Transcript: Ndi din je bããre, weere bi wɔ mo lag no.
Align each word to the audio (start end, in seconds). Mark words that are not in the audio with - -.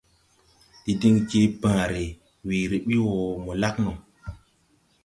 Ndi 0.81 0.91
din 1.01 1.15
je 1.29 1.41
bããre, 1.61 2.03
weere 2.45 2.77
bi 2.87 2.95
wɔ 3.07 3.15
mo 3.43 3.51
lag 3.61 3.75
no. 3.83 3.91